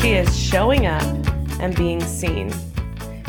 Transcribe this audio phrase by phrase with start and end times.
[0.00, 1.02] She is showing up
[1.60, 2.50] and being seen.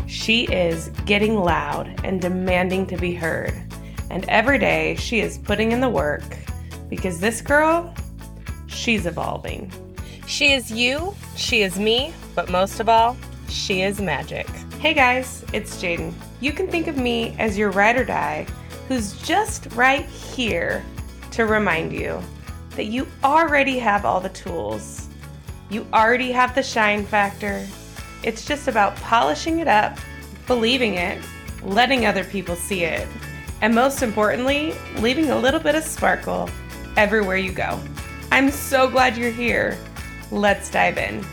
[0.07, 3.53] She is getting loud and demanding to be heard.
[4.09, 6.23] And every day she is putting in the work
[6.89, 7.93] because this girl,
[8.67, 9.69] she's evolving.
[10.27, 13.17] She is you, she is me, but most of all,
[13.49, 14.47] she is magic.
[14.79, 16.13] Hey guys, it's Jaden.
[16.39, 18.47] You can think of me as your ride or die
[18.87, 20.85] who's just right here
[21.31, 22.21] to remind you
[22.77, 25.00] that you already have all the tools.
[25.71, 27.65] You already have the shine factor.
[28.23, 29.97] It's just about polishing it up,
[30.45, 31.23] believing it,
[31.63, 33.07] letting other people see it,
[33.61, 36.49] and most importantly, leaving a little bit of sparkle
[36.97, 37.79] everywhere you go.
[38.33, 39.77] I'm so glad you're here.
[40.29, 41.25] Let's dive in.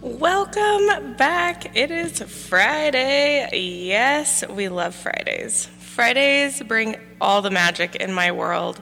[0.00, 1.76] Welcome back.
[1.76, 3.48] It is Friday.
[3.86, 5.66] Yes, we love Fridays.
[5.78, 8.80] Fridays bring all the magic in my world.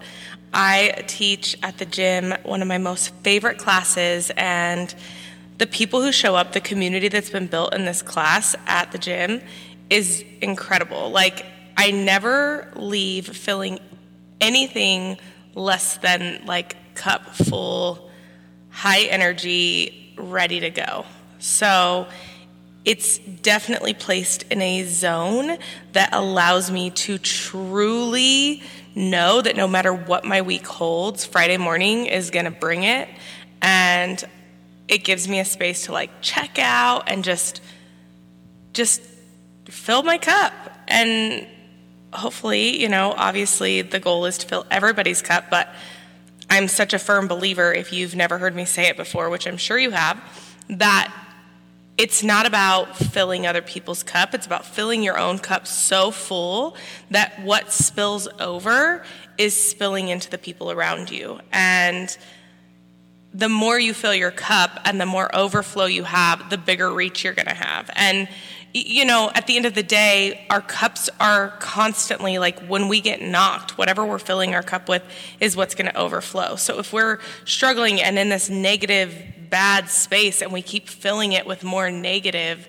[0.52, 4.95] I teach at the gym one of my most favorite classes, and
[5.59, 8.98] the people who show up, the community that's been built in this class at the
[8.98, 9.42] gym,
[9.91, 11.11] is incredible.
[11.11, 11.45] Like,
[11.77, 13.78] I never leave feeling
[14.41, 15.19] anything
[15.55, 18.11] less than like cup full,
[18.70, 21.05] high energy, ready to go.
[21.39, 22.06] So,
[22.84, 25.58] it's definitely placed in a zone
[25.92, 28.62] that allows me to truly
[28.94, 33.08] know that no matter what my week holds, Friday morning is going to bring it.
[33.61, 34.22] And
[34.89, 37.61] it gives me a space to like check out and just,
[38.72, 39.03] just
[39.67, 40.53] fill my cup.
[40.89, 41.47] And
[42.12, 45.69] hopefully, you know, obviously the goal is to fill everybody's cup, but
[46.50, 49.58] I'm such a firm believer, if you've never heard me say it before, which I'm
[49.58, 50.19] sure you have,
[50.70, 51.12] that
[51.99, 54.33] it's not about filling other people's cup.
[54.33, 56.77] It's about filling your own cup so full
[57.11, 59.05] that what spills over
[59.37, 61.41] is spilling into the people around you.
[61.53, 62.17] And
[63.35, 67.25] the more you fill your cup and the more overflow you have, the bigger reach
[67.25, 67.91] you're going to have.
[67.95, 68.29] And
[68.75, 73.01] you know, at the end of the day, our cups are constantly like when we
[73.01, 75.03] get knocked, whatever we're filling our cup with
[75.41, 76.55] is what's going to overflow.
[76.57, 79.14] So if we're struggling and in this negative
[79.51, 82.69] bad space and we keep filling it with more negative,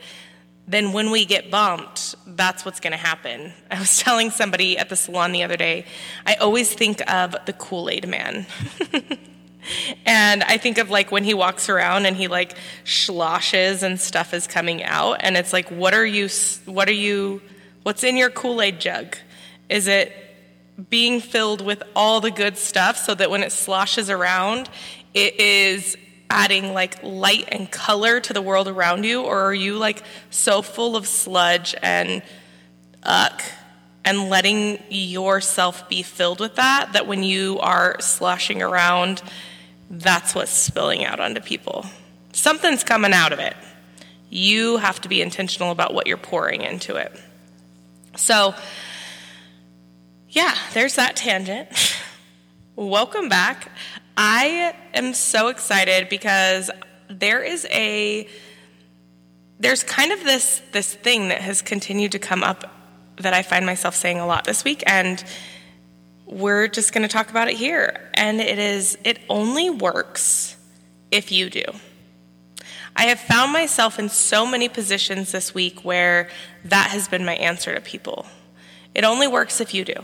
[0.67, 3.51] then when we get bumped, that's what's going to happen.
[3.71, 5.85] I was telling somebody at the salon the other day,
[6.25, 8.45] I always think of the Kool Aid man.
[10.05, 14.33] and I think of like when he walks around and he like sloshes and stuff
[14.33, 15.17] is coming out.
[15.21, 16.29] And it's like, what are you,
[16.65, 17.41] what are you,
[17.83, 19.17] what's in your Kool Aid jug?
[19.69, 20.13] Is it
[20.89, 24.69] being filled with all the good stuff so that when it sloshes around,
[25.13, 25.97] it is
[26.29, 30.61] adding like light and color to the world around you, or are you like so
[30.61, 32.21] full of sludge and
[33.03, 33.41] uck
[34.05, 39.21] and letting yourself be filled with that that when you are sloshing around,
[39.89, 41.85] that's what's spilling out onto people?
[42.33, 43.55] Something's coming out of it.
[44.29, 47.11] You have to be intentional about what you're pouring into it.
[48.15, 48.53] So,
[50.29, 51.69] yeah, there's that tangent.
[52.75, 53.71] Welcome back.
[54.21, 56.69] I am so excited because
[57.09, 58.27] there is a
[59.61, 62.69] there's kind of this this thing that has continued to come up
[63.15, 65.23] that I find myself saying a lot this week and
[66.25, 70.57] we're just going to talk about it here and it is it only works
[71.11, 71.63] if you do.
[72.97, 76.29] I have found myself in so many positions this week where
[76.65, 78.25] that has been my answer to people.
[78.93, 79.95] It only works if you do.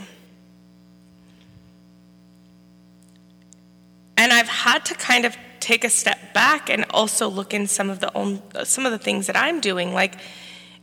[4.25, 7.91] And I've had to kind of take a step back and also look in some
[7.91, 9.93] of the own, some of the things that I'm doing.
[9.93, 10.15] Like,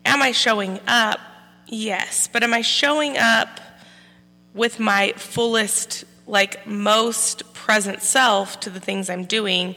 [0.04, 1.18] am I showing up?
[1.66, 3.60] Yes, but am I showing up
[4.54, 9.74] with my fullest, like most present self to the things I'm doing?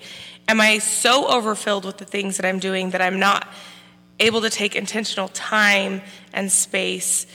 [0.48, 3.52] Am I so overfilled with the things that I'm doing that I'm not
[4.20, 7.26] able to take intentional time and space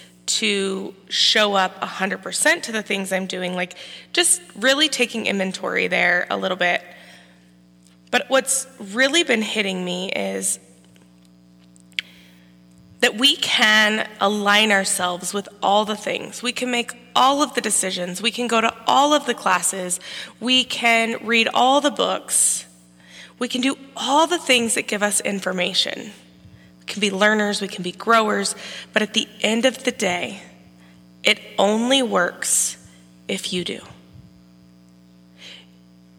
[0.41, 3.77] to show up 100% to the things I'm doing, like
[4.15, 6.83] just really taking inventory there a little bit.
[8.10, 10.59] But what's really been hitting me is
[13.01, 16.42] that we can align ourselves with all the things.
[16.42, 18.22] We can make all of the decisions.
[18.22, 20.01] We can go to all of the classes.
[20.41, 22.65] We can read all the books.
[23.39, 26.13] We can do all the things that give us information
[26.91, 28.54] can be learners, we can be growers,
[28.92, 30.42] but at the end of the day,
[31.22, 32.77] it only works
[33.28, 33.81] if you do.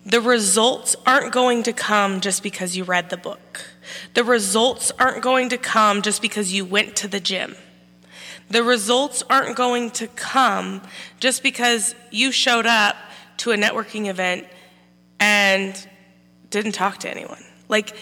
[0.05, 3.67] The results aren't going to come just because you read the book.
[4.15, 7.55] The results aren't going to come just because you went to the gym.
[8.49, 10.81] The results aren't going to come
[11.19, 12.95] just because you showed up
[13.37, 14.47] to a networking event
[15.19, 15.87] and
[16.49, 17.43] didn't talk to anyone.
[17.69, 17.95] Like,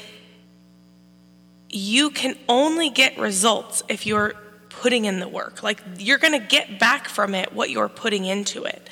[1.69, 4.33] you can only get results if you're
[4.69, 5.61] putting in the work.
[5.61, 8.89] Like, you're going to get back from it what you're putting into it.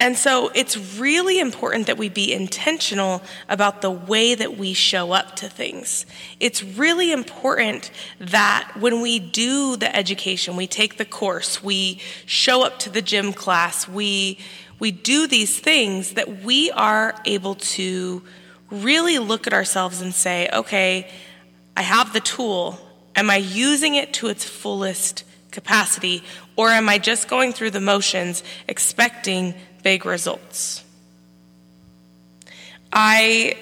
[0.00, 5.12] And so it's really important that we be intentional about the way that we show
[5.12, 6.06] up to things.
[6.40, 12.64] It's really important that when we do the education, we take the course, we show
[12.64, 14.38] up to the gym class, we
[14.80, 18.20] we do these things that we are able to
[18.72, 21.08] really look at ourselves and say, okay,
[21.76, 22.78] I have the tool.
[23.14, 26.22] Am I using it to its fullest capacity?
[26.56, 30.84] Or am I just going through the motions expecting big results?
[32.92, 33.56] I,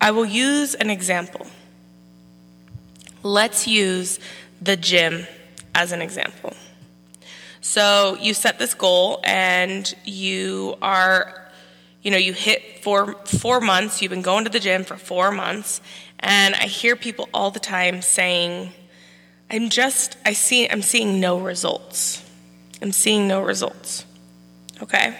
[0.00, 1.46] I will use an example.
[3.22, 4.18] Let's use
[4.60, 5.26] the gym
[5.74, 6.54] as an example.
[7.60, 11.50] So you set this goal and you are,
[12.02, 15.30] you know, you hit four, four months, you've been going to the gym for four
[15.30, 15.80] months,
[16.22, 18.72] and I hear people all the time saying,
[19.50, 22.24] I'm just, I see, I'm seeing no results.
[22.80, 24.06] I'm seeing no results.
[24.80, 25.16] Okay?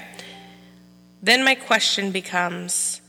[1.22, 3.00] Then my question becomes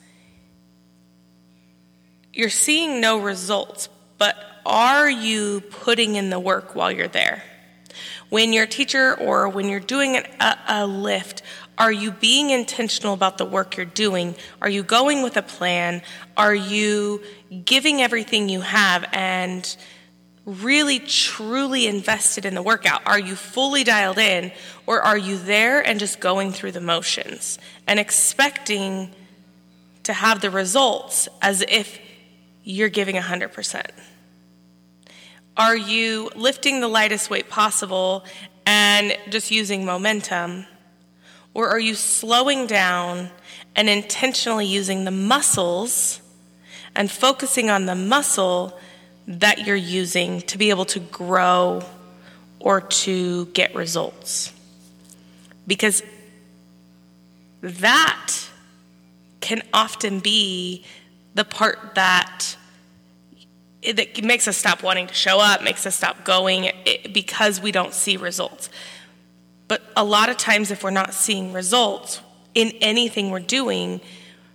[2.33, 4.35] you're seeing no results, but
[4.65, 7.43] are you putting in the work while you're there?
[8.29, 11.43] When you're a teacher or when you're doing an, a, a lift,
[11.77, 14.35] are you being intentional about the work you're doing?
[14.61, 16.01] Are you going with a plan?
[16.37, 17.21] Are you
[17.65, 19.75] giving everything you have and
[20.45, 23.01] really truly invested in the workout?
[23.05, 24.51] Are you fully dialed in
[24.85, 29.09] or are you there and just going through the motions and expecting
[30.03, 31.99] to have the results as if
[32.63, 33.85] you're giving 100%?
[35.55, 38.25] Are you lifting the lightest weight possible
[38.65, 40.65] and just using momentum?
[41.53, 43.29] Or are you slowing down
[43.75, 46.21] and intentionally using the muscles
[46.95, 48.77] and focusing on the muscle
[49.27, 51.83] that you're using to be able to grow
[52.59, 54.51] or to get results?
[55.67, 56.03] Because
[57.61, 58.33] that
[59.39, 60.83] can often be
[61.35, 62.57] the part that
[63.81, 66.71] it makes us stop wanting to show up, makes us stop going
[67.11, 68.69] because we don't see results.
[69.73, 72.21] But a lot of times, if we're not seeing results
[72.53, 74.01] in anything we're doing,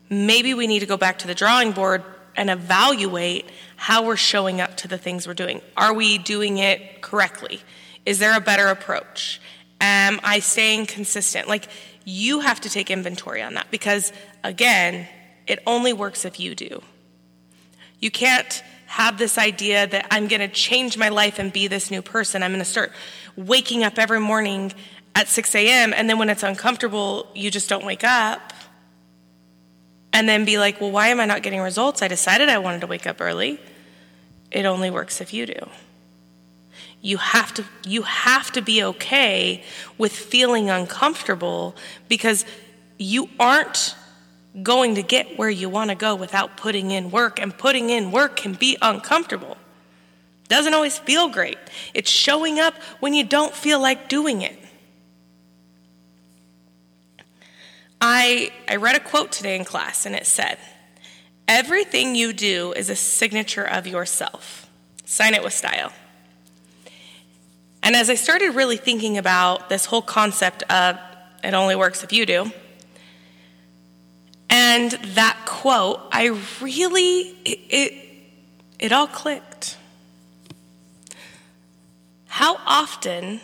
[0.09, 2.05] maybe we need to go back to the drawing board
[2.37, 5.61] and evaluate how we're showing up to the things we're doing.
[5.76, 7.61] Are we doing it correctly?
[8.06, 9.41] Is there a better approach?
[9.81, 11.49] Am I staying consistent?
[11.49, 11.67] Like,
[12.05, 14.12] you have to take inventory on that because,
[14.44, 15.09] again,
[15.49, 16.81] it only works if you do.
[17.99, 21.91] You can't have this idea that I'm going to change my life and be this
[21.91, 22.44] new person.
[22.44, 22.93] I'm going to start
[23.37, 24.73] waking up every morning
[25.15, 25.93] at 6 a.m.
[25.93, 28.53] And then when it's uncomfortable, you just don't wake up.
[30.13, 32.03] And then be like, well, why am I not getting results?
[32.03, 33.61] I decided I wanted to wake up early.
[34.51, 35.69] It only works if you do.
[37.01, 39.63] You have to you have to be okay
[39.99, 41.77] with feeling uncomfortable
[42.09, 42.45] because
[42.99, 43.95] you aren't
[44.63, 48.11] going to get where you want to go without putting in work, and putting in
[48.11, 49.57] work can be uncomfortable.
[50.49, 51.59] Doesn't always feel great.
[51.95, 54.59] It's showing up when you don't feel like doing it.
[58.00, 60.59] I, I read a quote today in class, and it said,
[61.47, 64.69] Everything you do is a signature of yourself.
[65.05, 65.93] Sign it with style.
[67.83, 70.99] And as I started really thinking about this whole concept of
[71.43, 72.52] it only works if you do,
[74.50, 76.26] and that quote, I
[76.61, 78.05] really, it, it,
[78.78, 79.76] it all clicked.
[82.26, 83.40] How often,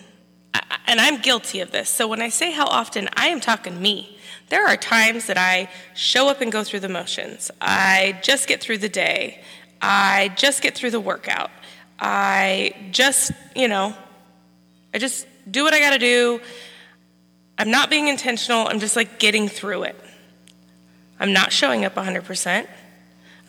[0.87, 4.19] and I'm guilty of this, so when I say how often, I am talking me.
[4.49, 7.51] There are times that I show up and go through the motions.
[7.61, 9.43] I just get through the day.
[9.81, 11.51] I just get through the workout.
[11.99, 13.95] I just, you know,
[14.93, 16.41] I just do what I gotta do.
[17.59, 18.67] I'm not being intentional.
[18.69, 20.01] I'm just like getting through it.
[21.19, 22.67] I'm not showing up 100%.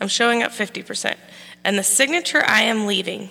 [0.00, 1.16] I'm showing up 50%.
[1.64, 3.30] And the signature I am leaving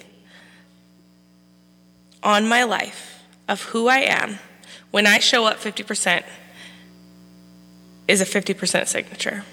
[2.21, 3.14] on my life
[3.47, 4.39] of who I am
[4.91, 6.23] when I show up 50%
[8.07, 9.43] is a 50% signature.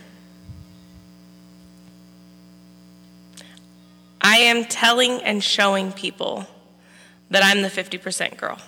[4.21, 6.47] I am telling and showing people
[7.31, 8.59] that I'm the 50% girl.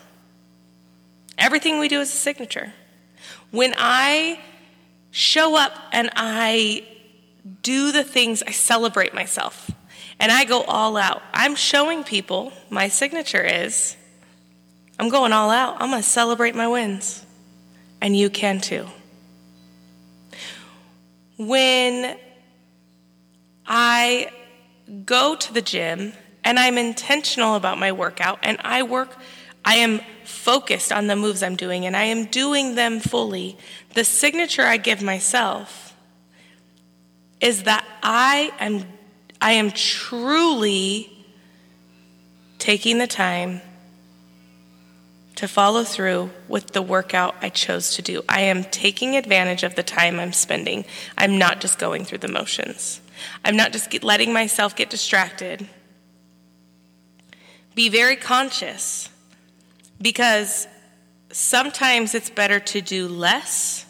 [1.38, 2.72] Everything we do is a signature.
[3.50, 4.40] When I
[5.10, 6.84] show up and I
[7.62, 9.70] do the things, I celebrate myself
[10.18, 11.22] and I go all out.
[11.32, 13.96] I'm showing people my signature is
[14.98, 15.76] I'm going all out.
[15.80, 17.24] I'm going to celebrate my wins.
[18.00, 18.86] And you can too.
[21.36, 22.16] When
[23.66, 24.30] I
[25.04, 26.12] go to the gym
[26.44, 29.16] and I'm intentional about my workout and I work,
[29.64, 33.56] I am focused on the moves I'm doing and I am doing them fully,
[33.94, 35.96] the signature I give myself
[37.40, 38.84] is that I am,
[39.40, 41.10] I am truly
[42.58, 43.60] taking the time
[45.36, 48.22] to follow through with the workout I chose to do.
[48.28, 50.84] I am taking advantage of the time I'm spending.
[51.18, 53.00] I'm not just going through the motions.
[53.44, 55.68] I'm not just letting myself get distracted.
[57.74, 59.08] Be very conscious
[60.00, 60.68] because
[61.30, 63.86] sometimes it's better to do less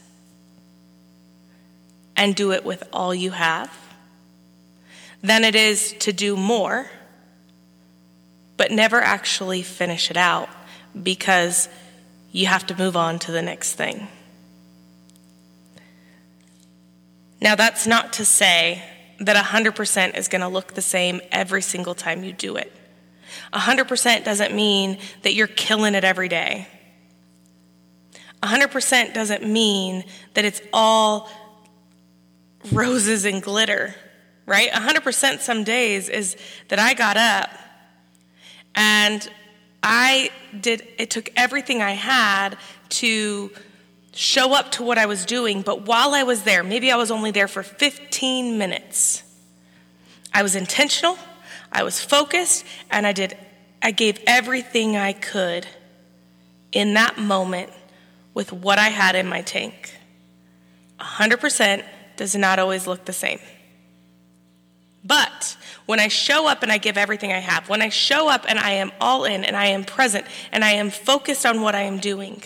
[2.17, 3.71] and do it with all you have
[5.23, 6.91] than it is to do more
[8.57, 10.49] but never actually finish it out
[11.01, 11.69] because
[12.33, 14.09] you have to move on to the next thing.
[17.41, 18.83] Now, that's not to say
[19.21, 22.73] that 100% is going to look the same every single time you do it.
[23.53, 26.67] 100% doesn't mean that you're killing it every day.
[28.43, 31.31] 100% doesn't mean that it's all
[32.73, 33.95] roses and glitter,
[34.47, 34.71] right?
[34.71, 36.37] 100% some days is
[36.69, 37.51] that I got up
[38.75, 39.29] and
[39.87, 42.57] I did, it took everything I had
[42.89, 43.51] to
[44.15, 45.61] show up to what I was doing.
[45.61, 49.23] But while I was there, maybe I was only there for 15 minutes,
[50.33, 51.19] I was intentional,
[51.71, 53.37] I was focused, and I did,
[53.83, 55.67] I gave everything I could
[56.73, 57.71] in that moment
[58.33, 59.95] with what I had in my tank.
[60.99, 61.85] 100%
[62.17, 63.39] does not always look the same.
[65.05, 68.45] But when I show up and I give everything I have, when I show up
[68.49, 71.75] and I am all in and I am present and I am focused on what
[71.75, 72.43] I am doing,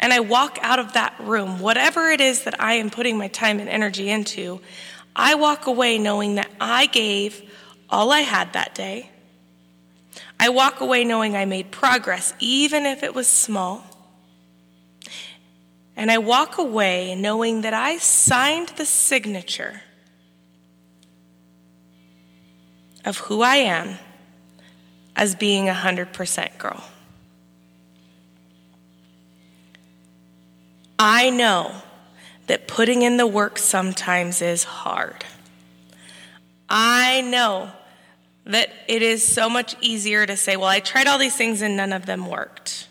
[0.00, 3.28] and I walk out of that room, whatever it is that I am putting my
[3.28, 4.60] time and energy into,
[5.16, 7.42] I walk away knowing that I gave
[7.88, 9.10] all I had that day.
[10.38, 13.84] I walk away knowing I made progress, even if it was small.
[15.96, 19.82] And I walk away knowing that I signed the signature
[23.04, 23.98] of who I am
[25.16, 26.84] as being a 100% girl.
[30.98, 31.74] I know
[32.46, 35.24] that putting in the work sometimes is hard.
[36.68, 37.70] I know
[38.46, 41.76] that it is so much easier to say, well, I tried all these things and
[41.76, 42.88] none of them worked.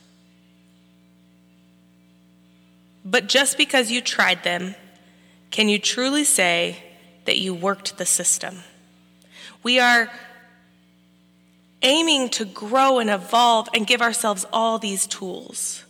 [3.05, 4.75] But just because you tried them,
[5.51, 6.77] can you truly say
[7.25, 8.59] that you worked the system?
[9.63, 10.11] We are
[11.81, 15.83] aiming to grow and evolve and give ourselves all these tools.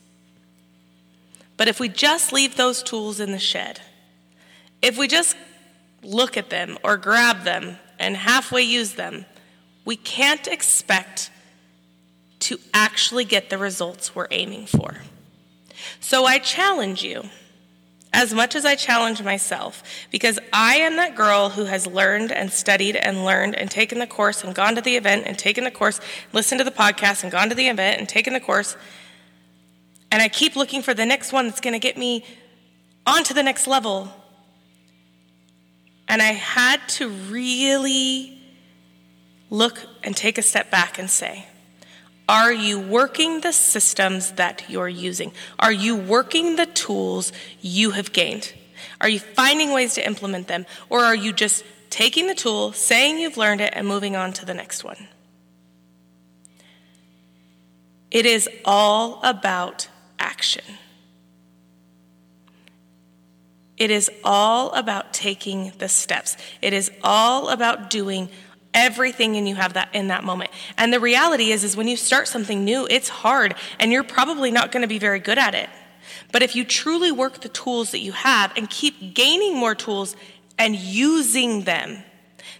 [1.58, 3.82] But if we just leave those tools in the shed,
[4.82, 5.36] if we just
[6.02, 9.26] look at them or grab them and halfway use them,
[9.86, 11.30] we can't expect
[12.40, 14.98] to actually get the results we're aiming for.
[16.00, 17.24] So I challenge you
[18.14, 22.52] as much as I challenge myself, because I am that girl who has learned and
[22.52, 25.72] studied and learned and taken the course and gone to the event and taken the
[25.72, 26.00] course,
[26.32, 28.78] listened to the podcast and gone to the event and taken the course.
[30.12, 32.24] And I keep looking for the next one that's going to get me
[33.08, 34.14] onto the next level.
[36.08, 38.40] And I had to really
[39.50, 41.48] look and take a step back and say,
[42.28, 45.34] are you working the systems that you're using?
[45.60, 48.54] Are you working the tools you have gained?
[49.02, 50.66] Are you finding ways to implement them?
[50.90, 54.46] Or are you just taking the tool, saying you've learned it, and moving on to
[54.46, 55.08] the next one?
[58.10, 60.64] It is all about action.
[63.76, 66.38] It is all about taking the steps.
[66.62, 68.30] It is all about doing
[68.74, 70.50] everything and you have that in that moment.
[70.78, 74.52] And the reality is is when you start something new, it's hard and you're probably
[74.52, 75.70] not going to be very good at it.
[76.32, 80.16] But if you truly work the tools that you have and keep gaining more tools
[80.58, 82.04] and using them,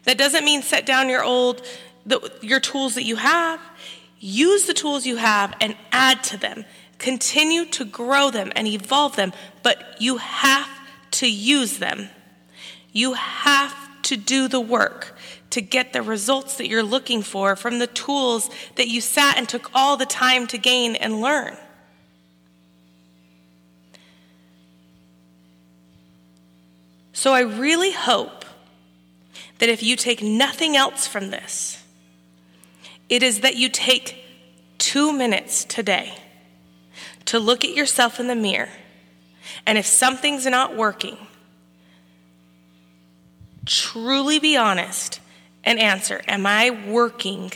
[0.04, 1.66] that doesn't mean set down your old
[2.06, 3.60] the, your tools that you have.
[4.20, 6.66] Use the tools you have and add to them.
[6.98, 10.70] Continue to grow them and evolve them, but you have
[11.12, 12.10] to use them.
[12.92, 15.13] You have to do the work
[15.54, 19.48] to get the results that you're looking for from the tools that you sat and
[19.48, 21.56] took all the time to gain and learn.
[27.14, 28.46] So I really hope
[29.60, 31.84] that if you take nothing else from this,
[33.08, 34.26] it is that you take
[34.80, 36.16] two minutes today
[37.26, 38.70] to look at yourself in the mirror.
[39.68, 41.18] And if something's not working,
[43.68, 45.20] truly be honest
[45.64, 47.52] and answer Am I working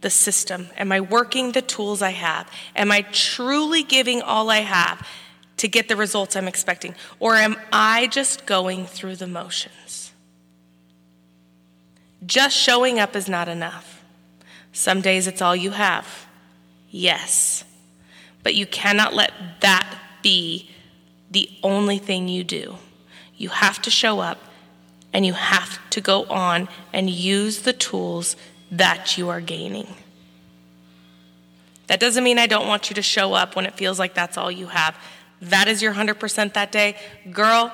[0.00, 0.68] the system?
[0.76, 2.50] Am I working the tools I have?
[2.74, 5.06] Am I truly giving all I have
[5.58, 6.94] to get the results I'm expecting?
[7.18, 10.12] Or am I just going through the motions?
[12.24, 14.02] Just showing up is not enough.
[14.72, 16.26] Some days it's all you have.
[16.90, 17.64] Yes.
[18.42, 20.70] But you cannot let that be
[21.30, 22.76] the only thing you do.
[23.36, 24.38] You have to show up
[25.16, 28.36] and you have to go on and use the tools
[28.70, 29.86] that you are gaining.
[31.86, 34.36] That doesn't mean I don't want you to show up when it feels like that's
[34.36, 34.94] all you have.
[35.40, 36.96] That is your 100% that day.
[37.30, 37.72] Girl,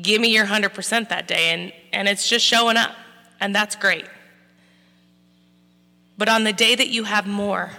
[0.00, 1.50] give me your 100% that day.
[1.50, 2.92] And, and it's just showing up,
[3.40, 4.06] and that's great.
[6.16, 7.72] But on the day that you have more,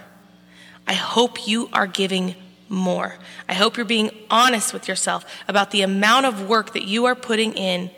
[0.86, 2.36] I hope you are giving
[2.68, 3.16] more.
[3.48, 7.16] I hope you're being honest with yourself about the amount of work that you are
[7.16, 7.90] putting in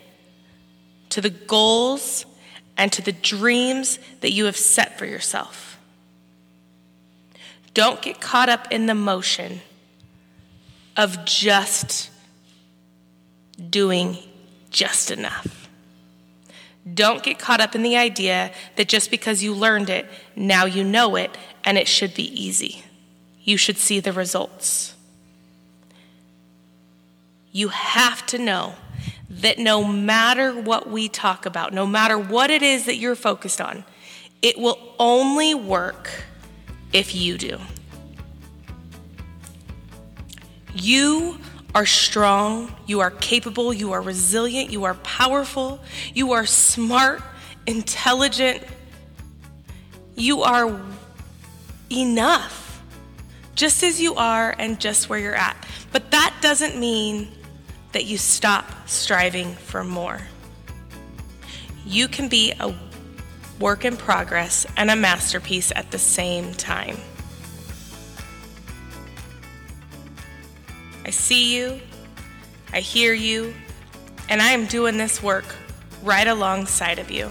[1.15, 2.27] to the goals
[2.77, 5.79] and to the dreams that you have set for yourself.
[7.73, 9.61] Don't get caught up in the motion
[10.97, 12.11] of just
[13.71, 14.19] doing
[14.71, 15.69] just enough.
[16.93, 20.83] Don't get caught up in the idea that just because you learned it, now you
[20.83, 21.31] know it,
[21.63, 22.83] and it should be easy.
[23.45, 24.97] You should see the results.
[27.53, 28.75] You have to know
[29.41, 33.61] that no matter what we talk about, no matter what it is that you're focused
[33.61, 33.85] on,
[34.43, 36.11] it will only work
[36.93, 37.59] if you do.
[40.73, 41.39] You
[41.75, 45.81] are strong, you are capable, you are resilient, you are powerful,
[46.13, 47.21] you are smart,
[47.67, 48.63] intelligent,
[50.15, 50.81] you are
[51.91, 52.83] enough,
[53.57, 55.57] just as you are and just where you're at.
[55.91, 57.33] But that doesn't mean
[57.95, 60.21] that you stop striving for more.
[61.87, 62.75] You can be a
[63.61, 66.99] work in progress and a masterpiece at the same time.
[71.05, 71.81] I see you,
[72.73, 73.55] I hear you,
[74.29, 75.55] and I am doing this work
[76.03, 77.31] right alongside of you.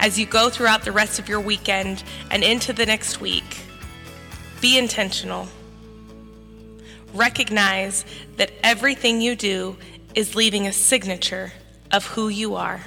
[0.00, 3.62] As you go throughout the rest of your weekend and into the next week,
[4.60, 5.48] be intentional
[7.14, 8.04] recognize
[8.36, 9.76] that everything you do
[10.14, 11.52] is leaving a signature
[11.92, 12.80] of who you are.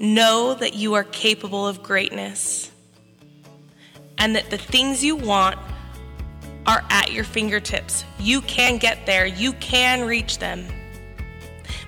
[0.00, 2.70] Know that you are capable of greatness
[4.18, 5.58] and that the things you want
[6.66, 8.04] are at your fingertips.
[8.18, 10.66] You can get there, you can reach them.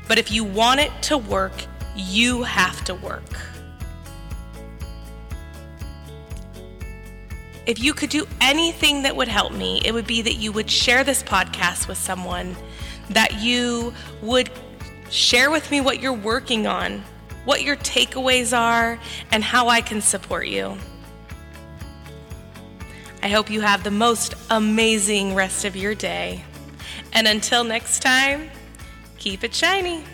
[0.08, 1.52] But if you want it to work,
[1.96, 3.22] you have to work.
[7.66, 10.70] If you could do anything that would help me, it would be that you would
[10.70, 12.54] share this podcast with someone,
[13.10, 14.50] that you would
[15.10, 17.02] share with me what you're working on,
[17.44, 19.00] what your takeaways are,
[19.32, 20.76] and how I can support you.
[23.20, 26.44] I hope you have the most amazing rest of your day.
[27.12, 28.48] And until next time,
[29.18, 30.04] keep it shiny.